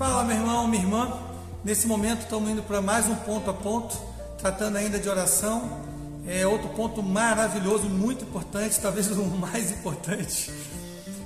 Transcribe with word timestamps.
Fala, 0.00 0.24
meu 0.24 0.34
irmão, 0.34 0.66
minha 0.66 0.82
irmã. 0.82 1.12
Nesse 1.62 1.86
momento 1.86 2.22
estamos 2.22 2.48
indo 2.48 2.62
para 2.62 2.80
mais 2.80 3.06
um 3.06 3.14
ponto 3.16 3.50
a 3.50 3.52
ponto, 3.52 3.94
tratando 4.38 4.76
ainda 4.76 4.98
de 4.98 5.06
oração. 5.06 5.78
É 6.26 6.46
outro 6.46 6.70
ponto 6.70 7.02
maravilhoso, 7.02 7.84
muito 7.84 8.24
importante, 8.24 8.80
talvez 8.80 9.08
o 9.12 9.22
mais 9.26 9.70
importante. 9.70 10.50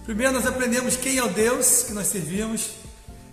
Primeiro, 0.04 0.33
nós 0.33 0.45
aprendemos 0.45 0.97
quem 0.97 1.19
é 1.19 1.22
o 1.22 1.29
Deus 1.29 1.85
que 1.85 1.92
nós 1.92 2.08
servimos. 2.08 2.71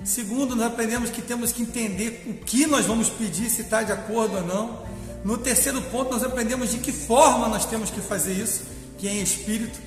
Segundo, 0.03 0.55
nós 0.55 0.67
aprendemos 0.67 1.09
que 1.09 1.23
temos 1.23 1.51
que 1.51 1.63
entender 1.63 2.23
o 2.27 2.45
que 2.45 2.67
nós 2.67 2.85
vamos 2.85 3.09
pedir, 3.09 3.49
se 3.49 3.63
está 3.63 3.81
de 3.81 3.91
acordo 3.91 4.37
ou 4.37 4.43
não. 4.43 4.83
No 5.25 5.39
terceiro 5.39 5.81
ponto, 5.81 6.11
nós 6.11 6.23
aprendemos 6.23 6.69
de 6.69 6.77
que 6.77 6.91
forma 6.91 7.47
nós 7.47 7.65
temos 7.65 7.89
que 7.89 7.99
fazer 7.99 8.33
isso, 8.33 8.61
que 8.99 9.07
é 9.07 9.13
em 9.13 9.23
espírito. 9.23 9.79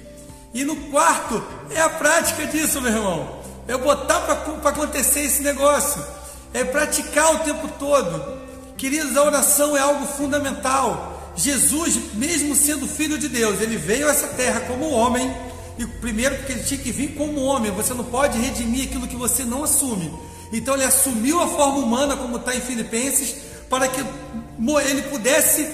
E 0.52 0.64
no 0.64 0.74
quarto, 0.90 1.40
é 1.70 1.80
a 1.80 1.90
prática 1.90 2.44
disso, 2.44 2.80
meu 2.80 2.90
irmão. 2.90 3.43
É 3.66 3.76
botar 3.76 4.20
para 4.20 4.70
acontecer 4.70 5.20
esse 5.20 5.42
negócio. 5.42 6.04
É 6.52 6.64
praticar 6.64 7.34
o 7.34 7.38
tempo 7.40 7.68
todo. 7.78 8.38
Queridos, 8.76 9.16
a 9.16 9.22
oração 9.22 9.76
é 9.76 9.80
algo 9.80 10.06
fundamental. 10.06 11.32
Jesus, 11.36 12.14
mesmo 12.14 12.54
sendo 12.54 12.86
filho 12.86 13.18
de 13.18 13.28
Deus, 13.28 13.60
ele 13.60 13.76
veio 13.76 14.06
a 14.06 14.10
essa 14.10 14.28
terra 14.28 14.60
como 14.60 14.90
homem. 14.90 15.34
E 15.78 15.86
primeiro 15.86 16.36
porque 16.36 16.52
ele 16.52 16.62
tinha 16.62 16.78
que 16.78 16.92
vir 16.92 17.14
como 17.14 17.42
homem. 17.42 17.72
Você 17.72 17.94
não 17.94 18.04
pode 18.04 18.38
redimir 18.38 18.88
aquilo 18.88 19.08
que 19.08 19.16
você 19.16 19.44
não 19.44 19.64
assume. 19.64 20.12
Então 20.52 20.74
ele 20.74 20.84
assumiu 20.84 21.40
a 21.40 21.48
forma 21.48 21.78
humana, 21.78 22.16
como 22.16 22.36
está 22.36 22.54
em 22.54 22.60
Filipenses, 22.60 23.36
para 23.68 23.88
que 23.88 24.00
ele 24.00 25.02
pudesse, 25.02 25.64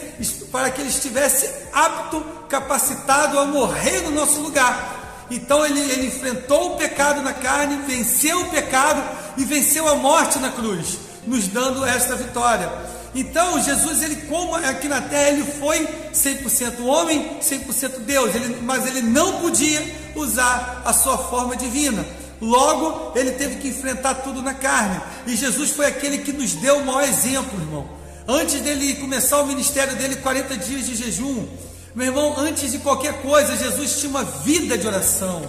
para 0.50 0.70
que 0.70 0.80
ele 0.80 0.88
estivesse 0.88 1.50
apto, 1.72 2.24
capacitado 2.48 3.38
a 3.38 3.44
morrer 3.44 4.00
no 4.02 4.12
nosso 4.12 4.40
lugar. 4.40 4.99
Então 5.30 5.64
ele, 5.64 5.80
ele 5.80 6.06
enfrentou 6.08 6.72
o 6.72 6.76
pecado 6.76 7.22
na 7.22 7.32
carne, 7.32 7.82
venceu 7.86 8.40
o 8.42 8.50
pecado 8.50 9.02
e 9.36 9.44
venceu 9.44 9.88
a 9.88 9.94
morte 9.94 10.38
na 10.38 10.50
cruz, 10.50 10.98
nos 11.26 11.46
dando 11.46 11.84
esta 11.84 12.16
vitória. 12.16 12.70
Então 13.14 13.60
Jesus, 13.62 14.02
ele 14.02 14.16
como 14.22 14.54
aqui 14.54 14.88
na 14.88 15.00
terra, 15.00 15.30
ele 15.30 15.44
foi 15.44 15.86
100% 16.12 16.84
homem, 16.84 17.38
100% 17.40 18.00
Deus, 18.00 18.34
ele, 18.34 18.58
mas 18.62 18.86
ele 18.86 19.02
não 19.02 19.40
podia 19.40 19.82
usar 20.14 20.82
a 20.84 20.92
sua 20.92 21.18
forma 21.18 21.56
divina. 21.56 22.04
Logo, 22.40 23.12
ele 23.14 23.32
teve 23.32 23.56
que 23.56 23.68
enfrentar 23.68 24.14
tudo 24.14 24.40
na 24.40 24.54
carne. 24.54 25.00
E 25.26 25.36
Jesus 25.36 25.70
foi 25.70 25.86
aquele 25.86 26.18
que 26.18 26.32
nos 26.32 26.54
deu 26.54 26.78
o 26.78 26.86
maior 26.86 27.02
exemplo, 27.02 27.60
irmão. 27.60 27.86
Antes 28.26 28.60
dele 28.60 28.94
começar 28.94 29.42
o 29.42 29.46
ministério 29.46 29.94
dele, 29.96 30.16
40 30.16 30.56
dias 30.56 30.86
de 30.86 30.94
jejum, 30.94 31.46
meu 31.94 32.06
irmão, 32.06 32.34
antes 32.38 32.70
de 32.70 32.78
qualquer 32.78 33.20
coisa, 33.20 33.56
Jesus 33.56 33.98
tinha 33.98 34.10
uma 34.10 34.24
vida 34.24 34.78
de 34.78 34.86
oração. 34.86 35.42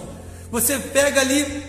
Você 0.50 0.78
pega 0.78 1.20
ali 1.20 1.62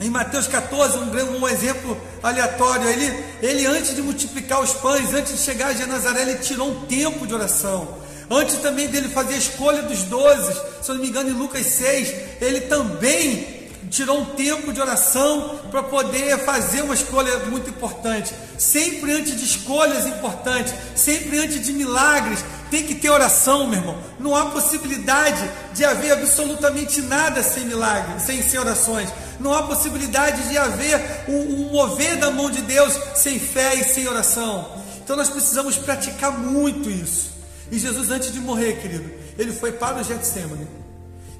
em 0.00 0.10
Mateus 0.10 0.46
14, 0.46 0.98
um, 0.98 1.40
um 1.40 1.48
exemplo 1.48 1.96
aleatório, 2.22 2.88
ele, 2.88 3.24
ele 3.40 3.66
antes 3.66 3.94
de 3.94 4.02
multiplicar 4.02 4.60
os 4.60 4.74
pães, 4.74 5.14
antes 5.14 5.32
de 5.32 5.38
chegar 5.38 5.70
a 5.70 5.86
Nazaré, 5.86 6.22
ele 6.22 6.38
tirou 6.38 6.70
um 6.70 6.86
tempo 6.86 7.26
de 7.26 7.34
oração. 7.34 8.02
Antes 8.30 8.56
também 8.58 8.88
dele 8.88 9.08
fazer 9.08 9.34
a 9.34 9.38
escolha 9.38 9.82
dos 9.82 10.04
doze, 10.04 10.52
se 10.80 10.90
eu 10.90 10.94
não 10.94 11.02
me 11.02 11.08
engano, 11.08 11.30
em 11.30 11.34
Lucas 11.34 11.66
6, 11.66 12.14
ele 12.40 12.62
também 12.62 13.62
tirou 13.90 14.20
um 14.20 14.24
tempo 14.24 14.72
de 14.72 14.80
oração 14.80 15.60
para 15.70 15.82
poder 15.82 16.38
fazer 16.38 16.82
uma 16.82 16.94
escolha 16.94 17.38
muito 17.40 17.68
importante. 17.68 18.32
Sempre 18.56 19.12
antes 19.12 19.36
de 19.36 19.44
escolhas 19.44 20.06
importantes, 20.06 20.72
sempre 20.96 21.38
antes 21.38 21.62
de 21.62 21.72
milagres, 21.72 22.42
tem 22.72 22.82
que 22.82 22.94
ter 22.94 23.10
oração, 23.10 23.68
meu 23.68 23.78
irmão. 23.78 23.98
Não 24.18 24.34
há 24.34 24.46
possibilidade 24.46 25.46
de 25.74 25.84
haver 25.84 26.12
absolutamente 26.12 27.02
nada 27.02 27.42
sem 27.42 27.66
milagres, 27.66 28.22
sem, 28.22 28.42
sem 28.42 28.58
orações. 28.58 29.10
Não 29.38 29.52
há 29.52 29.64
possibilidade 29.64 30.48
de 30.48 30.56
haver 30.56 30.98
um, 31.28 31.34
um 31.34 31.72
mover 31.72 32.16
da 32.16 32.30
mão 32.30 32.50
de 32.50 32.62
Deus 32.62 32.98
sem 33.14 33.38
fé 33.38 33.74
e 33.74 33.84
sem 33.84 34.08
oração. 34.08 34.82
Então 35.04 35.14
nós 35.14 35.28
precisamos 35.28 35.76
praticar 35.76 36.32
muito 36.38 36.88
isso. 36.88 37.32
E 37.70 37.78
Jesus, 37.78 38.10
antes 38.10 38.32
de 38.32 38.40
morrer, 38.40 38.80
querido, 38.80 39.10
ele 39.38 39.52
foi 39.52 39.72
para 39.72 39.98
o 39.98 40.02
Getsemane. 40.02 40.66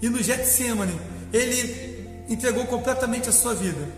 E 0.03 0.11
no 0.11 0.23
Getsemane, 0.23 1.01
ele 1.33 2.25
entregou 2.29 2.67
completamente 2.67 3.31
a 3.31 3.33
sua 3.33 3.55
vida. 3.55 3.89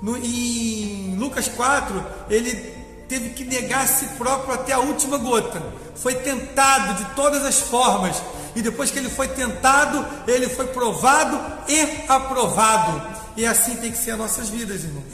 No, 0.00 0.16
em 0.16 1.16
Lucas 1.18 1.48
4, 1.48 2.06
ele 2.30 2.73
teve 3.08 3.30
que 3.30 3.44
negar 3.44 3.84
a 3.84 3.86
si 3.86 4.06
próprio 4.16 4.54
até 4.54 4.72
a 4.72 4.78
última 4.78 5.18
gota. 5.18 5.62
Foi 5.94 6.14
tentado 6.14 6.94
de 6.94 7.14
todas 7.14 7.44
as 7.44 7.60
formas. 7.60 8.22
E 8.54 8.62
depois 8.62 8.90
que 8.90 8.98
ele 8.98 9.10
foi 9.10 9.28
tentado, 9.28 10.06
ele 10.26 10.48
foi 10.48 10.66
provado 10.68 11.40
e 11.68 12.04
aprovado. 12.08 13.02
E 13.36 13.44
assim 13.44 13.76
tem 13.76 13.90
que 13.90 13.98
ser 13.98 14.12
as 14.12 14.18
nossas 14.18 14.48
vidas, 14.48 14.84
irmãos. 14.84 15.04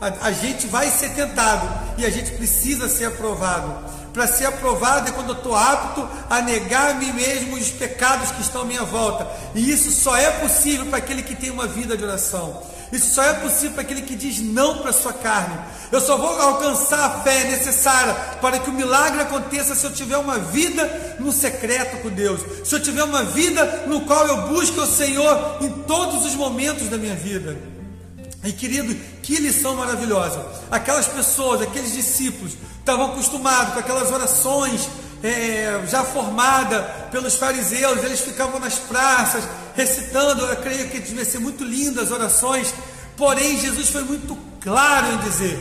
A, 0.00 0.26
a 0.26 0.32
gente 0.32 0.66
vai 0.66 0.90
ser 0.90 1.10
tentado 1.10 1.68
e 1.96 2.04
a 2.04 2.10
gente 2.10 2.32
precisa 2.32 2.88
ser 2.88 3.06
aprovado. 3.06 4.02
Para 4.12 4.26
ser 4.26 4.44
aprovado 4.44 5.08
é 5.08 5.12
quando 5.12 5.30
eu 5.30 5.36
estou 5.36 5.56
apto 5.56 6.06
a 6.28 6.42
negar 6.42 6.90
a 6.90 6.94
mim 6.94 7.12
mesmo 7.12 7.56
os 7.56 7.70
pecados 7.70 8.30
que 8.32 8.42
estão 8.42 8.62
à 8.62 8.64
minha 8.64 8.84
volta. 8.84 9.26
E 9.54 9.70
isso 9.70 9.90
só 9.90 10.16
é 10.16 10.30
possível 10.32 10.86
para 10.86 10.98
aquele 10.98 11.22
que 11.22 11.34
tem 11.34 11.50
uma 11.50 11.66
vida 11.66 11.96
de 11.96 12.04
oração. 12.04 12.62
Isso 12.92 13.14
só 13.14 13.22
é 13.22 13.32
possível 13.32 13.72
para 13.72 13.82
aquele 13.82 14.02
que 14.02 14.14
diz 14.14 14.38
não 14.38 14.78
para 14.78 14.90
a 14.90 14.92
sua 14.92 15.14
carne. 15.14 15.58
Eu 15.90 15.98
só 15.98 16.18
vou 16.18 16.28
alcançar 16.38 17.04
a 17.06 17.20
fé 17.22 17.44
necessária 17.44 18.12
para 18.38 18.58
que 18.58 18.68
o 18.68 18.72
milagre 18.72 19.22
aconteça 19.22 19.74
se 19.74 19.86
eu 19.86 19.92
tiver 19.92 20.18
uma 20.18 20.38
vida 20.38 21.16
no 21.18 21.32
secreto 21.32 22.02
com 22.02 22.10
Deus. 22.10 22.42
Se 22.64 22.74
eu 22.74 22.82
tiver 22.82 23.02
uma 23.02 23.24
vida 23.24 23.84
no 23.86 24.02
qual 24.02 24.26
eu 24.26 24.48
busco 24.48 24.82
o 24.82 24.86
Senhor 24.86 25.56
em 25.62 25.70
todos 25.84 26.26
os 26.26 26.34
momentos 26.34 26.90
da 26.90 26.98
minha 26.98 27.16
vida. 27.16 27.56
E 28.44 28.52
querido, 28.52 28.94
que 29.22 29.36
lição 29.36 29.74
maravilhosa! 29.76 30.44
Aquelas 30.70 31.06
pessoas, 31.06 31.62
aqueles 31.62 31.92
discípulos, 31.92 32.52
estavam 32.78 33.06
acostumados 33.06 33.72
com 33.72 33.80
aquelas 33.80 34.10
orações 34.10 34.88
é, 35.22 35.80
já 35.88 36.02
formadas 36.02 36.84
pelos 37.10 37.36
fariseus, 37.36 38.02
eles 38.02 38.20
ficavam 38.20 38.58
nas 38.58 38.74
praças 38.74 39.44
recitando, 39.74 40.44
eu 40.46 40.56
creio 40.56 40.88
que 40.88 41.00
devia 41.00 41.24
ser 41.24 41.38
muito 41.38 41.64
lindas 41.64 42.04
as 42.04 42.10
orações, 42.10 42.74
porém 43.16 43.58
Jesus 43.58 43.88
foi 43.88 44.02
muito 44.04 44.36
claro 44.60 45.12
em 45.12 45.18
dizer: 45.18 45.58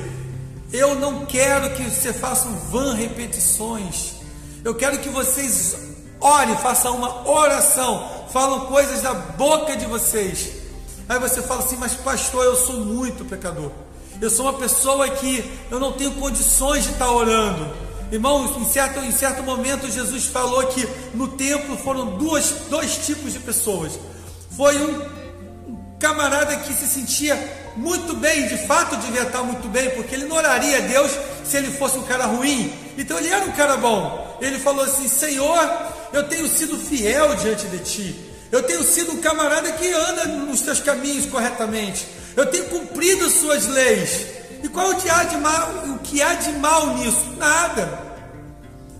Eu 0.71 0.95
não 0.95 1.25
quero 1.25 1.73
que 1.75 1.83
você 1.83 2.13
façam 2.13 2.51
vã 2.71 2.93
repetições, 2.93 4.13
eu 4.63 4.75
quero 4.75 4.99
que 4.99 5.09
vocês 5.09 5.75
orem, 6.19 6.55
façam 6.57 6.95
uma 6.95 7.27
oração, 7.27 8.27
falam 8.31 8.67
coisas 8.67 9.01
da 9.01 9.13
boca 9.13 9.75
de 9.75 9.85
vocês. 9.85 10.61
Aí 11.09 11.19
você 11.19 11.41
fala 11.41 11.63
assim, 11.63 11.75
mas 11.77 11.93
pastor, 11.93 12.45
eu 12.45 12.55
sou 12.55 12.77
muito 12.85 13.25
pecador. 13.25 13.71
Eu 14.21 14.29
sou 14.29 14.45
uma 14.45 14.57
pessoa 14.57 15.09
que 15.09 15.43
eu 15.69 15.79
não 15.79 15.91
tenho 15.93 16.11
condições 16.11 16.83
de 16.83 16.91
estar 16.91 17.11
orando. 17.11 17.67
Irmãos, 18.11 18.57
em 18.57 18.65
certo, 18.65 18.99
em 18.99 19.11
certo 19.11 19.41
momento 19.41 19.89
Jesus 19.89 20.25
falou 20.25 20.67
que 20.67 20.87
no 21.13 21.29
templo 21.29 21.77
foram 21.77 22.17
duas, 22.17 22.51
dois 22.69 23.05
tipos 23.05 23.31
de 23.31 23.39
pessoas. 23.39 23.97
Foi 24.55 24.77
um, 24.77 25.21
camarada 26.01 26.57
que 26.57 26.73
se 26.73 26.87
sentia 26.87 27.39
muito 27.77 28.15
bem, 28.15 28.47
de 28.47 28.57
fato 28.67 28.97
devia 28.97 29.21
estar 29.21 29.43
muito 29.43 29.67
bem, 29.69 29.91
porque 29.91 30.15
ele 30.15 30.25
não 30.25 30.35
oraria 30.35 30.79
a 30.79 30.81
Deus 30.81 31.11
se 31.45 31.55
ele 31.55 31.71
fosse 31.71 31.97
um 31.99 32.03
cara 32.03 32.25
ruim. 32.25 32.73
Então 32.97 33.17
ele 33.17 33.29
era 33.29 33.45
um 33.45 33.51
cara 33.51 33.77
bom. 33.77 34.37
Ele 34.41 34.59
falou 34.59 34.83
assim: 34.83 35.07
Senhor, 35.07 35.69
eu 36.11 36.27
tenho 36.27 36.49
sido 36.49 36.77
fiel 36.77 37.35
diante 37.35 37.67
de 37.67 37.79
ti. 37.79 38.25
Eu 38.51 38.63
tenho 38.63 38.83
sido 38.83 39.13
um 39.13 39.21
camarada 39.21 39.71
que 39.71 39.89
anda 39.93 40.25
nos 40.25 40.61
teus 40.61 40.81
caminhos 40.81 41.25
corretamente. 41.27 42.05
Eu 42.35 42.45
tenho 42.47 42.65
cumprido 42.65 43.25
as 43.25 43.33
suas 43.33 43.67
leis. 43.67 44.40
E 44.63 44.69
qual 44.69 44.91
o 44.91 44.95
que 44.95 45.09
há 45.09 45.23
de 45.23 45.37
mal, 45.37 45.69
o 45.95 45.99
que 45.99 46.21
há 46.21 46.35
de 46.35 46.51
mal 46.53 46.95
nisso? 46.97 47.31
Nada. 47.37 48.11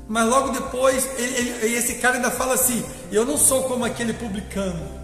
Mas 0.07 0.27
logo 0.27 0.49
depois, 0.49 1.07
ele, 1.17 1.39
ele, 1.39 1.75
esse 1.75 1.95
cara 1.95 2.15
ainda 2.15 2.31
fala 2.31 2.55
assim: 2.55 2.83
Eu 3.11 3.25
não 3.25 3.37
sou 3.37 3.63
como 3.63 3.85
aquele 3.85 4.13
publicano. 4.13 4.99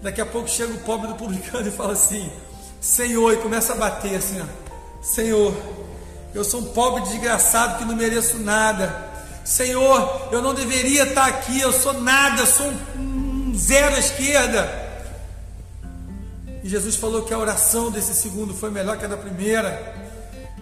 Daqui 0.00 0.20
a 0.20 0.26
pouco 0.26 0.48
chega 0.48 0.72
o 0.72 0.78
pobre 0.78 1.08
do 1.08 1.14
publicano 1.14 1.66
e 1.66 1.70
fala 1.72 1.94
assim: 1.94 2.30
Senhor, 2.80 3.32
e 3.32 3.38
começa 3.38 3.72
a 3.72 3.76
bater 3.76 4.16
assim: 4.16 4.40
ó, 4.40 4.44
Senhor, 5.02 5.54
eu 6.34 6.44
sou 6.44 6.60
um 6.60 6.66
pobre 6.66 7.02
desgraçado 7.02 7.78
que 7.78 7.84
não 7.84 7.96
mereço 7.96 8.38
nada. 8.38 9.08
Senhor, 9.44 10.28
eu 10.30 10.42
não 10.42 10.54
deveria 10.54 11.04
estar 11.04 11.26
aqui, 11.26 11.58
eu 11.60 11.72
sou 11.72 11.94
nada, 11.94 12.42
eu 12.42 12.46
sou 12.46 12.66
um, 12.66 13.48
um 13.48 13.54
zero 13.56 13.96
à 13.96 13.98
esquerda. 13.98 14.87
Jesus 16.68 16.96
falou 16.96 17.22
que 17.22 17.32
a 17.32 17.38
oração 17.38 17.90
desse 17.90 18.12
segundo 18.12 18.52
foi 18.52 18.70
melhor 18.70 18.98
que 18.98 19.04
a 19.06 19.08
da 19.08 19.16
primeira. 19.16 19.96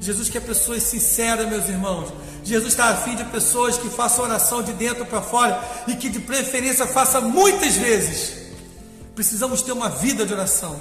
Jesus 0.00 0.28
quer 0.28 0.38
pessoas 0.40 0.84
sinceras, 0.84 1.48
meus 1.48 1.68
irmãos. 1.68 2.12
Jesus 2.44 2.74
está 2.74 2.90
afim 2.90 3.16
de 3.16 3.24
pessoas 3.24 3.76
que 3.76 3.90
façam 3.90 4.24
oração 4.24 4.62
de 4.62 4.72
dentro 4.72 5.04
para 5.04 5.20
fora 5.20 5.60
e 5.88 5.96
que 5.96 6.08
de 6.08 6.20
preferência 6.20 6.86
faça 6.86 7.20
muitas 7.20 7.74
vezes. 7.74 8.36
Precisamos 9.16 9.62
ter 9.62 9.72
uma 9.72 9.88
vida 9.88 10.24
de 10.24 10.32
oração. 10.32 10.78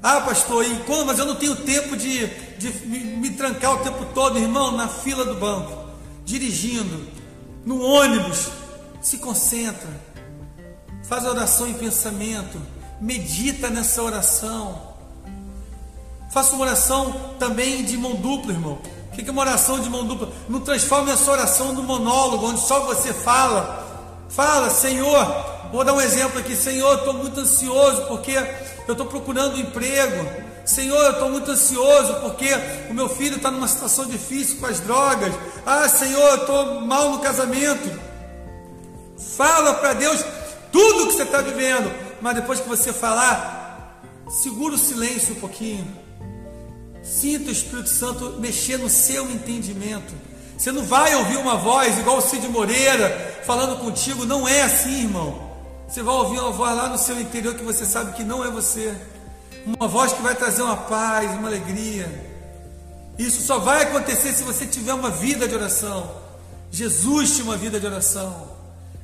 Ah, 0.00 0.20
pastor, 0.20 0.64
e 0.64 0.76
quando? 0.86 1.06
Mas 1.06 1.18
eu 1.18 1.26
não 1.26 1.34
tenho 1.34 1.56
tempo 1.56 1.96
de, 1.96 2.26
de 2.58 2.70
me, 2.86 3.00
me 3.00 3.30
trancar 3.30 3.74
o 3.74 3.78
tempo 3.78 4.06
todo, 4.14 4.38
irmão, 4.38 4.76
na 4.76 4.86
fila 4.86 5.24
do 5.24 5.34
banco, 5.34 5.90
dirigindo, 6.24 7.08
no 7.66 7.82
ônibus. 7.82 8.50
Se 9.02 9.18
concentra, 9.18 9.90
faz 11.02 11.24
a 11.24 11.30
oração 11.30 11.66
em 11.66 11.74
pensamento 11.74 12.56
medita 13.00 13.70
nessa 13.70 14.02
oração. 14.02 14.90
Faça 16.30 16.54
uma 16.54 16.62
oração 16.62 17.12
também 17.38 17.84
de 17.84 17.96
mão 17.96 18.14
dupla, 18.14 18.52
irmão. 18.52 18.78
O 19.10 19.12
que 19.12 19.28
é 19.28 19.32
uma 19.32 19.42
oração 19.42 19.80
de 19.80 19.88
mão 19.88 20.04
dupla? 20.04 20.28
Não 20.48 20.60
transforme 20.60 21.10
a 21.10 21.16
sua 21.16 21.32
oração 21.32 21.72
num 21.72 21.82
monólogo, 21.82 22.46
onde 22.46 22.60
só 22.60 22.80
você 22.80 23.12
fala. 23.12 23.88
Fala, 24.28 24.70
Senhor, 24.70 25.26
vou 25.72 25.84
dar 25.84 25.92
um 25.92 26.00
exemplo 26.00 26.38
aqui. 26.38 26.54
Senhor, 26.54 26.98
estou 26.98 27.14
muito 27.14 27.40
ansioso 27.40 28.02
porque 28.06 28.32
eu 28.86 28.92
estou 28.92 29.06
procurando 29.06 29.56
um 29.56 29.60
emprego. 29.60 30.24
Senhor, 30.64 31.02
eu 31.04 31.12
estou 31.12 31.30
muito 31.30 31.50
ansioso 31.50 32.14
porque 32.20 32.48
o 32.88 32.94
meu 32.94 33.08
filho 33.08 33.36
está 33.36 33.50
numa 33.50 33.66
situação 33.66 34.06
difícil 34.06 34.58
com 34.58 34.66
as 34.66 34.78
drogas. 34.78 35.34
Ah, 35.66 35.88
Senhor, 35.88 36.28
eu 36.28 36.36
estou 36.36 36.80
mal 36.82 37.10
no 37.10 37.18
casamento. 37.18 37.90
Fala 39.36 39.74
para 39.74 39.94
Deus 39.94 40.24
tudo 40.70 41.04
o 41.04 41.06
que 41.08 41.14
você 41.14 41.24
está 41.24 41.40
vivendo, 41.40 41.90
mas 42.20 42.34
depois 42.34 42.60
que 42.60 42.68
você 42.68 42.92
falar, 42.92 44.02
segura 44.28 44.74
o 44.74 44.78
silêncio 44.78 45.34
um 45.34 45.40
pouquinho. 45.40 45.86
Sinta 47.02 47.48
o 47.48 47.52
Espírito 47.52 47.88
Santo 47.88 48.36
mexer 48.38 48.78
no 48.78 48.88
seu 48.88 49.30
entendimento. 49.30 50.12
Você 50.56 50.70
não 50.70 50.84
vai 50.84 51.14
ouvir 51.14 51.38
uma 51.38 51.56
voz 51.56 51.98
igual 51.98 52.18
o 52.18 52.20
Cid 52.20 52.46
Moreira 52.48 53.42
falando 53.46 53.78
contigo, 53.78 54.26
não 54.26 54.46
é 54.46 54.62
assim, 54.62 55.04
irmão. 55.04 55.50
Você 55.88 56.02
vai 56.02 56.14
ouvir 56.14 56.38
uma 56.38 56.52
voz 56.52 56.76
lá 56.76 56.88
no 56.88 56.98
seu 56.98 57.18
interior 57.20 57.54
que 57.54 57.64
você 57.64 57.84
sabe 57.84 58.12
que 58.12 58.22
não 58.22 58.44
é 58.44 58.50
você. 58.50 58.94
Uma 59.66 59.88
voz 59.88 60.12
que 60.12 60.22
vai 60.22 60.34
trazer 60.34 60.62
uma 60.62 60.76
paz, 60.76 61.30
uma 61.32 61.48
alegria. 61.48 62.30
Isso 63.18 63.42
só 63.42 63.58
vai 63.58 63.82
acontecer 63.82 64.32
se 64.32 64.42
você 64.42 64.66
tiver 64.66 64.94
uma 64.94 65.10
vida 65.10 65.48
de 65.48 65.54
oração. 65.54 66.10
Jesus 66.70 67.32
tinha 67.32 67.44
uma 67.44 67.56
vida 67.56 67.80
de 67.80 67.86
oração. 67.86 68.59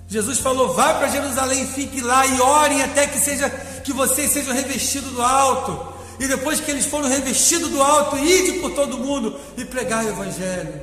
Jesus 0.09 0.39
falou: 0.39 0.75
"Vá 0.75 0.95
para 0.95 1.09
Jerusalém, 1.09 1.67
fique 1.67 2.01
lá 2.01 2.27
e 2.27 2.41
orem 2.41 2.83
até 2.83 3.07
que 3.07 3.19
seja 3.19 3.51
que 3.51 3.93
vocês 3.93 4.33
sejam 4.33 4.55
revestidos 4.55 5.13
do 5.13 5.23
alto." 5.23 5.95
E 6.19 6.27
depois 6.27 6.61
que 6.61 6.71
eles 6.71 6.87
foram 6.87 7.09
revestidos 7.09 7.69
do 7.71 7.83
alto, 7.83 8.17
ide 8.17 8.61
por 8.61 8.71
todo 8.71 8.99
mundo 8.99 9.39
e 9.57 9.65
pregar 9.65 10.05
o 10.05 10.09
evangelho. 10.09 10.81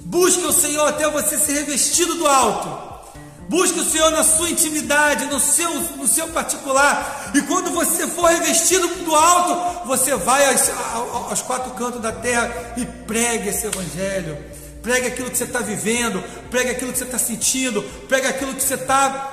Busque 0.00 0.44
o 0.44 0.52
Senhor 0.52 0.86
até 0.86 1.08
você 1.10 1.38
ser 1.38 1.52
revestido 1.52 2.14
do 2.14 2.26
alto. 2.26 2.94
Busque 3.48 3.78
o 3.78 3.84
Senhor 3.84 4.10
na 4.10 4.24
sua 4.24 4.48
intimidade, 4.48 5.26
no 5.26 5.38
seu, 5.38 5.70
no 5.96 6.06
seu 6.06 6.28
particular. 6.28 7.30
E 7.34 7.42
quando 7.42 7.70
você 7.70 8.06
for 8.06 8.26
revestido 8.26 8.86
do 9.04 9.14
alto, 9.14 9.86
você 9.86 10.14
vai 10.16 10.50
aos, 10.50 10.70
aos 11.28 11.42
quatro 11.42 11.72
cantos 11.72 12.00
da 12.00 12.12
terra 12.12 12.74
e 12.76 12.86
pregue 12.86 13.50
esse 13.50 13.66
evangelho. 13.66 14.38
Pregue 14.84 15.06
aquilo 15.06 15.30
que 15.30 15.38
você 15.38 15.44
está 15.44 15.60
vivendo, 15.60 16.22
pregue 16.50 16.70
aquilo 16.70 16.92
que 16.92 16.98
você 16.98 17.04
está 17.04 17.18
sentindo, 17.18 17.82
pregue 18.06 18.26
aquilo 18.26 18.52
que 18.52 18.62
você 18.62 18.74
está 18.74 19.32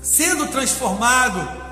sendo 0.00 0.46
transformado. 0.46 1.66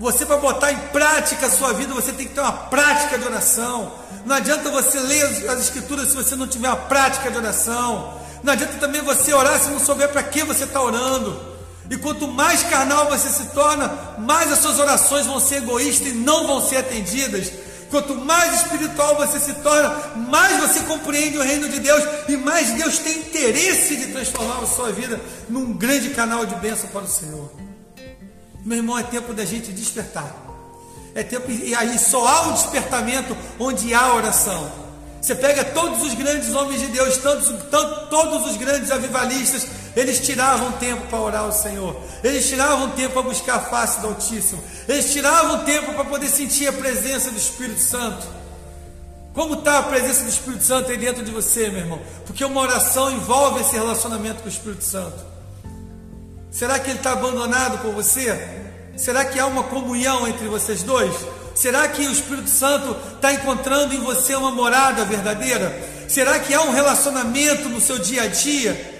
Você 0.00 0.24
vai 0.24 0.40
botar 0.40 0.72
em 0.72 0.78
prática 0.88 1.46
a 1.46 1.50
sua 1.50 1.72
vida, 1.72 1.94
você 1.94 2.10
tem 2.10 2.26
que 2.26 2.34
ter 2.34 2.40
uma 2.40 2.50
prática 2.52 3.16
de 3.16 3.24
oração. 3.24 3.92
Não 4.26 4.34
adianta 4.34 4.70
você 4.70 4.98
ler 4.98 5.24
as 5.48 5.60
escrituras 5.60 6.08
se 6.08 6.16
você 6.16 6.34
não 6.34 6.48
tiver 6.48 6.66
uma 6.66 6.76
prática 6.76 7.30
de 7.30 7.36
oração. 7.36 8.20
Não 8.42 8.52
adianta 8.52 8.74
também 8.78 9.02
você 9.02 9.32
orar 9.32 9.60
se 9.60 9.70
não 9.70 9.78
souber 9.78 10.08
para 10.08 10.24
que 10.24 10.42
você 10.42 10.64
está 10.64 10.82
orando. 10.82 11.40
E 11.88 11.96
quanto 11.96 12.26
mais 12.26 12.64
carnal 12.64 13.08
você 13.08 13.28
se 13.28 13.50
torna, 13.50 14.16
mais 14.18 14.50
as 14.50 14.58
suas 14.58 14.80
orações 14.80 15.26
vão 15.26 15.38
ser 15.38 15.58
egoístas 15.58 16.08
e 16.08 16.12
não 16.12 16.44
vão 16.44 16.60
ser 16.60 16.78
atendidas. 16.78 17.52
Quanto 17.90 18.14
mais 18.14 18.62
espiritual 18.62 19.16
você 19.16 19.40
se 19.40 19.54
torna, 19.54 19.88
mais 20.16 20.60
você 20.60 20.80
compreende 20.80 21.38
o 21.38 21.42
reino 21.42 21.68
de 21.68 21.80
Deus 21.80 22.04
e 22.28 22.36
mais 22.36 22.70
Deus 22.72 22.98
tem 22.98 23.18
interesse 23.18 23.96
de 23.96 24.12
transformar 24.12 24.58
a 24.62 24.66
sua 24.66 24.92
vida 24.92 25.18
num 25.48 25.72
grande 25.72 26.10
canal 26.10 26.44
de 26.44 26.54
bênção 26.56 26.88
para 26.90 27.02
o 27.02 27.08
Senhor. 27.08 27.50
Meu 28.64 28.78
irmão, 28.78 28.98
é 28.98 29.02
tempo 29.02 29.32
da 29.32 29.44
gente 29.44 29.72
despertar. 29.72 30.34
É 31.14 31.22
tempo, 31.22 31.50
e 31.50 31.74
aí 31.74 31.98
só 31.98 32.26
há 32.26 32.48
um 32.48 32.52
despertamento 32.52 33.36
onde 33.58 33.94
há 33.94 34.14
oração. 34.14 34.70
Você 35.20 35.34
pega 35.34 35.64
todos 35.64 36.02
os 36.04 36.14
grandes 36.14 36.54
homens 36.54 36.80
de 36.80 36.86
Deus, 36.88 37.16
tantos, 37.16 37.48
tantos, 37.70 38.08
todos 38.08 38.50
os 38.50 38.56
grandes 38.56 38.90
avivalistas, 38.90 39.66
eles 39.96 40.20
tiravam 40.20 40.72
tempo 40.72 41.06
para 41.08 41.20
orar 41.20 41.42
ao 41.42 41.52
Senhor, 41.52 41.96
eles 42.22 42.48
tiravam 42.48 42.90
tempo 42.90 43.14
para 43.14 43.22
buscar 43.22 43.56
a 43.56 43.60
face 43.60 44.00
do 44.00 44.08
Altíssimo, 44.08 44.62
eles 44.88 45.12
tiravam 45.12 45.64
tempo 45.64 45.92
para 45.92 46.04
poder 46.04 46.28
sentir 46.28 46.68
a 46.68 46.72
presença 46.72 47.30
do 47.30 47.38
Espírito 47.38 47.80
Santo. 47.80 48.26
Como 49.32 49.54
está 49.54 49.78
a 49.78 49.82
presença 49.84 50.24
do 50.24 50.30
Espírito 50.30 50.64
Santo 50.64 50.90
aí 50.90 50.96
dentro 50.96 51.24
de 51.24 51.30
você, 51.30 51.68
meu 51.68 51.80
irmão? 51.80 52.00
Porque 52.26 52.44
uma 52.44 52.60
oração 52.60 53.10
envolve 53.12 53.60
esse 53.60 53.72
relacionamento 53.72 54.40
com 54.40 54.46
o 54.46 54.50
Espírito 54.50 54.84
Santo. 54.84 55.24
Será 56.50 56.78
que 56.78 56.90
ele 56.90 56.98
está 56.98 57.12
abandonado 57.12 57.78
por 57.82 57.92
você? 57.92 58.36
Será 58.96 59.24
que 59.24 59.38
há 59.38 59.46
uma 59.46 59.62
comunhão 59.62 60.26
entre 60.26 60.48
vocês 60.48 60.82
dois? 60.82 61.14
Será 61.54 61.86
que 61.88 62.06
o 62.06 62.10
Espírito 62.10 62.50
Santo 62.50 62.96
está 63.14 63.32
encontrando 63.32 63.94
em 63.94 64.00
você 64.00 64.34
uma 64.34 64.50
morada 64.50 65.04
verdadeira? 65.04 65.72
Será 66.08 66.40
que 66.40 66.52
há 66.52 66.62
um 66.62 66.72
relacionamento 66.72 67.68
no 67.68 67.80
seu 67.80 67.98
dia 67.98 68.22
a 68.22 68.26
dia? 68.26 68.97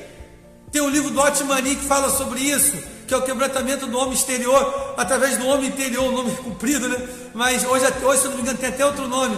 Tem 0.71 0.83
um 0.83 0.89
livro 0.89 1.11
do 1.11 1.21
Otmani 1.21 1.77
que 1.77 1.87
fala 1.87 2.11
sobre 2.11 2.41
isso, 2.41 2.77
que 3.07 3.15
é 3.15 3.17
o 3.17 3.23
quebrantamento 3.23 3.87
do 3.87 3.99
homem 3.99 4.13
exterior, 4.13 4.95
através 4.97 5.39
do 5.39 5.47
homem 5.47 5.69
interior, 5.69 6.05
um 6.05 6.13
nome 6.13 6.31
comprido, 6.37 6.89
né? 6.89 7.09
Mas 7.35 7.65
hoje, 7.65 7.87
hoje, 8.03 8.23
se 8.23 8.29
não 8.29 8.37
me 8.37 8.43
engano, 8.43 8.59
tem 8.59 8.69
até 8.69 8.85
outro 8.85 9.09
nome. 9.09 9.37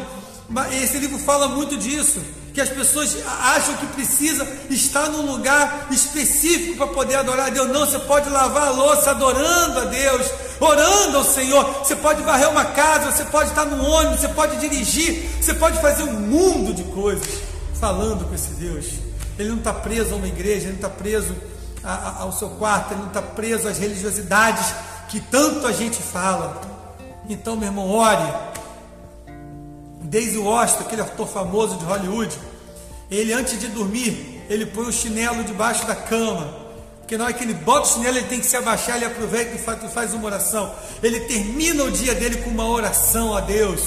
Esse 0.83 0.99
livro 0.99 1.19
fala 1.19 1.47
muito 1.49 1.77
disso 1.77 2.21
que 2.53 2.61
as 2.61 2.69
pessoas 2.69 3.17
acham 3.27 3.77
que 3.77 3.87
precisa 3.87 4.45
estar 4.69 5.09
num 5.09 5.23
lugar 5.23 5.87
específico 5.93 6.79
para 6.79 6.89
poder 6.89 7.15
adorar 7.17 7.47
a 7.47 7.51
Deus. 7.51 7.69
Não, 7.69 7.87
você 7.87 8.01
pode 8.01 8.29
lavar 8.29 8.69
a 8.69 8.71
louça 8.71 9.13
adorando 9.13 9.79
a 9.79 9.85
Deus, 9.85 10.27
orando 10.59 11.19
ao 11.19 11.25
Senhor. 11.25 11.65
Você 11.79 11.95
pode 11.95 12.23
varrer 12.23 12.51
uma 12.51 12.65
casa, 12.65 13.13
você 13.13 13.25
pode 13.27 13.51
estar 13.51 13.65
no 13.67 13.85
ônibus, 13.85 14.21
você 14.21 14.29
pode 14.29 14.57
dirigir, 14.57 15.31
você 15.41 15.55
pode 15.55 15.81
fazer 15.81 16.03
um 16.03 16.13
mundo 16.13 16.75
de 16.75 16.83
coisas 16.83 17.29
falando 17.79 18.29
com 18.29 18.35
esse 18.35 18.51
Deus. 18.55 19.10
Ele 19.41 19.51
não 19.51 19.59
está 19.59 19.73
preso 19.73 20.15
a 20.15 20.17
uma 20.17 20.29
igreja, 20.29 20.67
ele 20.67 20.69
não 20.69 20.75
está 20.77 20.91
preso 20.91 21.35
a, 21.83 21.93
a, 21.93 22.23
ao 22.23 22.33
seu 22.33 22.51
quarto, 22.51 22.93
ele 22.93 23.01
não 23.01 23.09
está 23.09 23.23
preso 23.23 23.69
às 23.69 23.79
religiosidades 23.79 24.75
que 25.09 25.21
tanto 25.21 25.67
a 25.67 25.73
gente 25.73 26.01
fala. 26.01 26.61
Então, 27.29 27.57
meu 27.57 27.69
irmão, 27.69 27.89
ore 27.89 28.33
Daisy 30.03 30.39
Washington, 30.39 30.85
aquele 30.85 31.03
ator 31.03 31.27
famoso 31.27 31.77
de 31.77 31.85
Hollywood, 31.85 32.37
ele 33.11 33.33
antes 33.33 33.59
de 33.59 33.69
dormir, 33.69 34.45
ele 34.49 34.67
põe 34.67 34.85
o 34.87 34.93
chinelo 34.93 35.43
debaixo 35.45 35.87
da 35.87 35.95
cama. 35.95 36.53
Porque 37.01 37.17
na 37.17 37.25
hora 37.25 37.33
que 37.33 37.43
ele 37.43 37.55
bota 37.55 37.89
o 37.89 37.93
chinelo, 37.93 38.19
ele 38.19 38.29
tem 38.29 38.41
que 38.41 38.47
se 38.47 38.57
abaixar, 38.57 38.97
ele 38.97 39.05
aproveita 39.05 39.57
e 39.57 39.59
faz, 39.59 39.93
faz 39.93 40.15
uma 40.15 40.27
oração. 40.27 40.73
Ele 41.03 41.21
termina 41.21 41.85
o 41.85 41.91
dia 41.91 42.15
dele 42.15 42.43
com 42.43 42.51
uma 42.51 42.69
oração 42.69 43.37
a 43.37 43.41
Deus. 43.41 43.81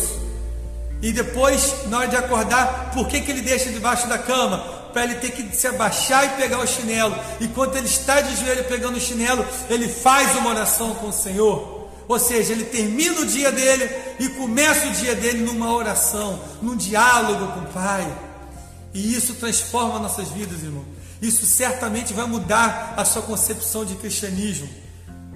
E 1.01 1.11
depois, 1.11 1.87
na 1.89 1.99
hora 1.99 2.07
de 2.07 2.15
acordar, 2.15 2.91
por 2.93 3.07
que, 3.07 3.21
que 3.21 3.31
ele 3.31 3.41
deixa 3.41 3.69
debaixo 3.69 4.07
da 4.07 4.17
cama? 4.17 4.72
Para 4.93 5.03
ele 5.03 5.15
ter 5.15 5.31
que 5.31 5.55
se 5.55 5.67
abaixar 5.67 6.25
e 6.25 6.29
pegar 6.41 6.59
o 6.59 6.67
chinelo. 6.67 7.17
Enquanto 7.41 7.75
ele 7.75 7.87
está 7.87 8.21
de 8.21 8.35
joelho 8.35 8.63
pegando 8.65 8.97
o 8.97 9.01
chinelo, 9.01 9.45
ele 9.69 9.89
faz 9.89 10.35
uma 10.37 10.51
oração 10.51 10.93
com 10.95 11.07
o 11.07 11.13
Senhor. 11.13 11.89
Ou 12.07 12.19
seja, 12.19 12.53
ele 12.53 12.65
termina 12.65 13.21
o 13.21 13.25
dia 13.25 13.51
dele 13.51 13.89
e 14.19 14.29
começa 14.29 14.87
o 14.87 14.91
dia 14.91 15.15
dele 15.15 15.39
numa 15.39 15.73
oração, 15.73 16.39
num 16.61 16.75
diálogo 16.75 17.53
com 17.53 17.61
o 17.61 17.73
Pai. 17.73 18.05
E 18.93 19.15
isso 19.15 19.33
transforma 19.35 19.99
nossas 19.99 20.29
vidas, 20.29 20.61
irmão. 20.61 20.85
Isso 21.21 21.45
certamente 21.45 22.13
vai 22.13 22.25
mudar 22.25 22.93
a 22.97 23.05
sua 23.05 23.21
concepção 23.21 23.85
de 23.85 23.95
cristianismo. 23.95 24.69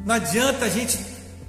Não 0.06 0.16
adianta 0.16 0.66
a 0.66 0.70
gente 0.70 1.00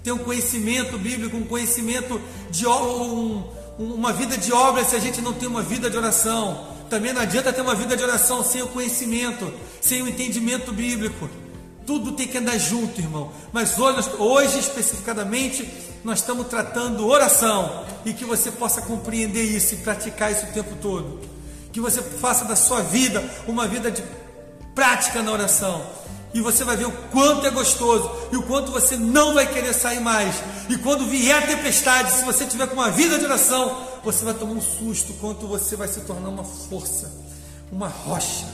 ter 0.03 0.13
um 0.13 0.19
conhecimento 0.19 0.97
bíblico, 0.97 1.37
um 1.37 1.45
conhecimento 1.45 2.21
de 2.51 2.67
um, 2.67 3.45
uma 3.79 4.13
vida 4.13 4.39
de 4.39 4.53
obra 4.53 4.85
se 4.85 4.97
a 4.97 4.99
gente 4.99 5.21
não 5.21 5.33
tem 5.33 5.49
uma 5.49 5.63
vida 5.63 5.91
de 5.91 5.97
oração. 5.97 6.78
Também 6.89 7.13
não 7.13 7.23
adianta 7.23 7.53
ter 7.53 7.61
uma 7.61 7.75
vida 7.75 7.97
de 7.97 8.03
oração 8.03 8.43
sem 8.43 8.63
o 8.63 8.69
conhecimento, 8.69 9.53
sem 9.81 10.03
o 10.03 10.09
entendimento 10.09 10.73
bíblico. 10.73 11.29
Tudo 11.87 12.13
tem 12.13 12.29
que 12.29 12.39
andar 12.39 12.59
junto, 12.59 13.01
irmão. 13.01 13.33
Mas 13.53 13.79
hoje, 13.79 14.11
hoje 14.19 14.59
especificadamente, 14.59 15.69
nós 16.05 16.21
estamos 16.21 16.47
tratando 16.47 17.07
oração 17.07 17.85
e 18.05 18.13
que 18.13 18.25
você 18.25 18.51
possa 18.51 18.83
compreender 18.83 19.43
isso 19.43 19.75
e 19.75 19.79
praticar 19.79 20.31
isso 20.31 20.47
o 20.47 20.53
tempo 20.53 20.77
todo. 20.81 21.21
Que 21.73 21.81
você 21.81 22.03
faça 22.03 22.45
da 22.45 22.57
sua 22.57 22.83
vida 22.83 23.23
uma 23.47 23.67
vida 23.67 23.91
de 23.91 24.03
prática 24.75 25.23
na 25.23 25.33
oração. 25.33 25.85
E 26.35 26.41
você 26.41 26.63
vai 26.63 26.77
ver 26.77 26.87
o 26.87 26.93
quanto 27.11 27.47
é 27.47 27.51
gostoso 27.51 28.11
e 28.31 28.37
o 28.37 28.43
quanto 28.43 28.71
você 28.71 28.97
não 28.97 29.35
vai 29.35 29.47
querer 29.47 29.73
sair 29.73 30.01
mais. 30.01 30.35
E 30.69 30.77
quando 30.77 31.07
vier 31.07 31.43
a 31.43 31.47
tempestade, 31.47 32.13
se 32.13 32.25
você 32.25 32.45
tiver 32.47 32.67
com 32.67 32.75
uma 32.75 32.91
vida 32.91 33.19
de 33.19 33.25
oração, 33.25 33.87
você 34.05 34.25
vai 34.25 34.35
tomar 34.35 34.53
um 34.53 34.61
susto, 34.61 35.15
quanto 35.15 35.47
você 35.47 35.75
vai 35.75 35.89
se 35.89 36.01
tornar 36.01 36.29
uma 36.29 36.45
força, 36.45 37.11
uma 37.73 37.89
rocha, 37.89 38.47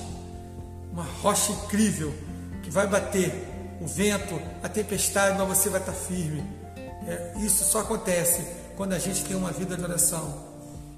uma 0.92 1.06
rocha 1.22 1.52
incrível 1.52 2.14
que 2.62 2.70
vai 2.70 2.86
bater 2.86 3.32
o 3.80 3.86
vento, 3.86 4.40
a 4.62 4.68
tempestade, 4.68 5.36
mas 5.36 5.58
você 5.58 5.68
vai 5.68 5.80
estar 5.80 5.92
firme. 5.92 6.44
É, 7.06 7.34
isso 7.38 7.64
só 7.64 7.80
acontece 7.80 8.46
quando 8.76 8.92
a 8.92 8.98
gente 8.98 9.24
tem 9.24 9.36
uma 9.36 9.50
vida 9.50 9.76
de 9.76 9.82
oração 9.82 10.54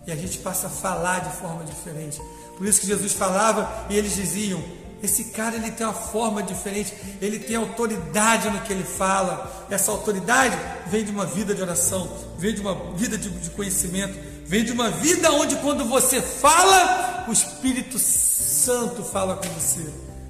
e 0.07 0.13
a 0.13 0.17
gente 0.17 0.39
passa 0.39 0.69
a 0.69 0.71
falar 0.71 1.21
de 1.21 1.37
forma 1.37 1.65
diferente. 1.65 2.21
Por 2.57 2.67
isso 2.67 2.81
que 2.81 2.87
Jesus 2.87 3.13
falava 3.13 3.87
e 3.91 3.97
eles 3.97 4.15
diziam: 4.15 4.63
esse 5.07 5.25
cara 5.25 5.57
ele 5.57 5.71
tem 5.71 5.87
uma 5.87 5.95
forma 5.95 6.43
diferente, 6.43 6.93
ele 7.21 7.39
tem 7.39 7.57
autoridade 7.57 8.51
no 8.51 8.61
que 8.61 8.73
ele 8.73 8.85
fala. 8.85 9.67
Essa 9.71 9.91
autoridade 9.91 10.57
vem 10.87 11.05
de 11.05 11.11
uma 11.11 11.25
vida 11.25 11.55
de 11.55 11.63
oração, 11.63 12.09
vem 12.39 12.55
de 12.55 12.61
uma 12.61 12.75
vida 12.95 13.17
de, 13.17 13.31
de 13.31 13.51
conhecimento, 13.51 14.17
Vem 14.47 14.65
de 14.65 14.71
uma 14.71 14.89
vida 14.91 15.33
onde 15.33 15.57
quando 15.57 15.85
você 15.85 16.23
fala, 16.23 17.25
o 17.27 17.33
Espírito 17.33 17.99
Santo 17.99 19.03
fala 19.03 19.37
com 19.37 19.49
você, 19.49 19.85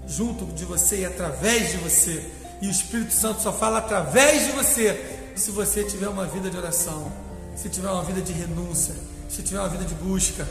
junto 0.06 0.46
de 0.46 0.64
você 0.64 1.00
e 1.00 1.04
através 1.04 1.72
de 1.72 1.76
você. 1.76 2.24
E 2.62 2.66
o 2.66 2.70
Espírito 2.70 3.12
Santo 3.12 3.42
só 3.42 3.52
fala 3.52 3.76
através 3.76 4.46
de 4.46 4.52
você 4.52 5.18
se 5.36 5.50
você 5.50 5.84
tiver 5.84 6.08
uma 6.08 6.24
vida 6.24 6.48
de 6.48 6.56
oração, 6.56 7.12
se 7.54 7.68
tiver 7.68 7.90
uma 7.90 8.04
vida 8.04 8.22
de 8.22 8.32
renúncia, 8.32 8.94
se 9.28 9.42
tiver 9.42 9.60
uma 9.60 9.68
vida 9.68 9.84
de 9.84 9.94
busca. 9.96 10.48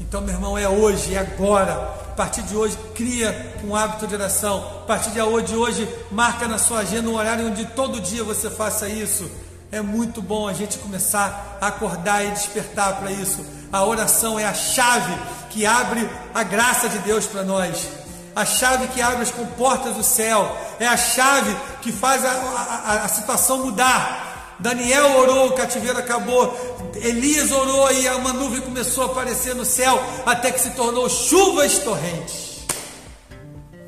Então, 0.00 0.20
meu 0.20 0.34
irmão, 0.34 0.58
é 0.58 0.68
hoje, 0.68 1.14
é 1.14 1.18
agora. 1.18 1.72
A 1.72 2.14
partir 2.14 2.42
de 2.42 2.54
hoje, 2.54 2.76
cria 2.94 3.54
um 3.64 3.74
hábito 3.74 4.06
de 4.06 4.14
oração. 4.14 4.58
A 4.82 4.86
partir 4.86 5.10
de 5.10 5.56
hoje, 5.56 5.88
marca 6.10 6.46
na 6.46 6.58
sua 6.58 6.80
agenda 6.80 7.08
um 7.08 7.16
horário 7.16 7.46
onde 7.46 7.64
todo 7.66 8.00
dia 8.00 8.22
você 8.22 8.50
faça 8.50 8.88
isso. 8.88 9.30
É 9.70 9.80
muito 9.80 10.20
bom 10.20 10.46
a 10.46 10.52
gente 10.52 10.78
começar 10.78 11.56
a 11.58 11.68
acordar 11.68 12.22
e 12.24 12.30
despertar 12.30 12.96
para 12.96 13.10
isso. 13.10 13.42
A 13.72 13.82
oração 13.82 14.38
é 14.38 14.44
a 14.44 14.52
chave 14.52 15.16
que 15.48 15.64
abre 15.64 16.06
a 16.34 16.42
graça 16.42 16.90
de 16.90 16.98
Deus 16.98 17.24
para 17.24 17.42
nós. 17.42 17.88
A 18.36 18.44
chave 18.44 18.88
que 18.88 19.00
abre 19.00 19.22
as 19.22 19.30
comportas 19.30 19.94
do 19.94 20.02
céu. 20.02 20.54
É 20.78 20.86
a 20.86 20.96
chave 20.98 21.56
que 21.80 21.90
faz 21.90 22.22
a, 22.22 22.30
a, 22.30 23.04
a 23.04 23.08
situação 23.08 23.64
mudar. 23.64 24.31
Daniel 24.62 25.18
orou, 25.18 25.48
o 25.48 25.52
cativeiro 25.54 25.98
acabou. 25.98 26.56
Elias 26.94 27.50
orou 27.50 27.90
e 27.90 28.08
uma 28.10 28.32
nuvem 28.32 28.60
começou 28.60 29.04
a 29.04 29.06
aparecer 29.06 29.56
no 29.56 29.64
céu 29.64 30.00
até 30.24 30.52
que 30.52 30.60
se 30.60 30.70
tornou 30.70 31.08
chuvas 31.08 31.78
torrentes. 31.78 32.62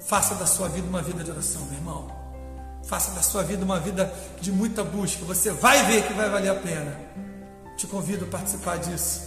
Faça 0.04 0.34
da 0.34 0.46
sua 0.46 0.68
vida 0.68 0.86
uma 0.88 1.00
vida 1.00 1.22
de 1.22 1.30
oração, 1.30 1.62
meu 1.66 1.78
irmão. 1.78 2.12
Faça 2.86 3.12
da 3.12 3.22
sua 3.22 3.42
vida 3.44 3.64
uma 3.64 3.78
vida 3.78 4.12
de 4.40 4.50
muita 4.50 4.82
busca. 4.82 5.24
Você 5.24 5.52
vai 5.52 5.84
ver 5.84 6.06
que 6.06 6.12
vai 6.12 6.28
valer 6.28 6.50
a 6.50 6.54
pena. 6.56 6.98
Te 7.76 7.86
convido 7.86 8.24
a 8.24 8.28
participar 8.28 8.78
disso. 8.78 9.22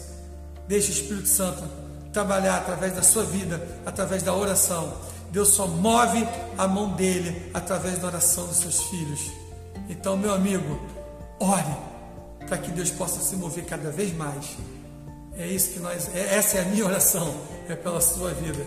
Deixe 0.67 0.89
o 0.89 0.93
Espírito 0.93 1.29
Santo 1.29 1.63
trabalhar 2.11 2.57
através 2.57 2.93
da 2.93 3.01
sua 3.01 3.23
vida, 3.23 3.65
através 3.85 4.21
da 4.21 4.33
oração. 4.33 4.93
Deus 5.31 5.49
só 5.49 5.65
move 5.65 6.27
a 6.57 6.67
mão 6.67 6.89
dele 6.89 7.49
através 7.53 7.99
da 7.99 8.07
oração 8.07 8.45
dos 8.47 8.57
seus 8.57 8.83
filhos. 8.83 9.31
Então, 9.89 10.17
meu 10.17 10.33
amigo, 10.33 10.79
ore 11.39 11.77
para 12.48 12.58
que 12.58 12.72
Deus 12.72 12.89
possa 12.91 13.22
se 13.22 13.36
mover 13.36 13.65
cada 13.65 13.91
vez 13.91 14.15
mais. 14.15 14.58
É 15.38 15.46
isso 15.46 15.72
que 15.72 15.79
nós, 15.79 16.10
é, 16.15 16.36
essa 16.36 16.58
é 16.58 16.62
a 16.62 16.65
minha 16.65 16.86
oração, 16.86 17.36
é 17.70 17.75
pela 17.75 18.01
sua 18.01 18.34
vida. 18.34 18.65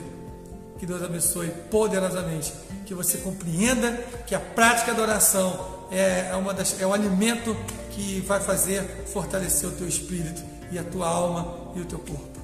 Que 0.79 0.87
Deus 0.87 1.03
abençoe 1.03 1.49
poderosamente. 1.71 2.53
Que 2.87 2.95
você 2.95 3.19
compreenda 3.19 3.93
que 4.27 4.35
a 4.35 4.41
prática 4.41 4.95
da 4.95 5.03
oração 5.03 5.87
é, 5.91 6.35
uma 6.37 6.55
das, 6.55 6.81
é 6.81 6.87
o 6.87 6.93
alimento 6.93 7.57
que 7.91 8.21
vai 8.21 8.41
fazer 8.41 8.83
fortalecer 9.07 9.69
o 9.69 9.73
teu 9.73 9.89
espírito 9.89 10.43
e 10.71 10.79
a 10.79 10.85
tua 10.85 11.09
alma 11.09 11.73
e 11.75 11.81
o 11.81 11.85
teu 11.85 11.99
corpo. 11.99 12.41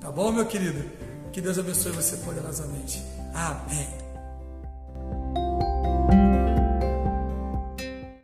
Tá 0.00 0.10
bom, 0.10 0.30
meu 0.30 0.44
querido? 0.44 0.84
Que 1.32 1.40
Deus 1.40 1.58
abençoe 1.58 1.92
você 1.92 2.16
poderosamente. 2.18 3.02
Amém. 3.34 4.03